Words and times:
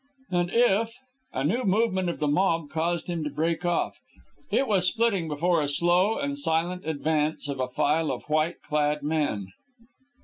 "And 0.31 0.49
if" 0.51 0.97
A 1.31 1.43
new 1.43 1.63
movement 1.63 2.09
of 2.09 2.19
the 2.19 2.27
mob 2.27 2.71
caused 2.71 3.05
him 3.05 3.23
to 3.23 3.29
break 3.29 3.63
off. 3.63 3.99
It 4.49 4.67
was 4.67 4.87
splitting 4.87 5.27
before 5.27 5.61
a 5.61 5.67
slow 5.67 6.17
and 6.17 6.39
silent 6.39 6.87
advance 6.87 7.47
of 7.47 7.59
a 7.59 7.67
file 7.69 8.11
of 8.11 8.23
white 8.27 8.63
clad 8.63 9.03
men. 9.03 9.49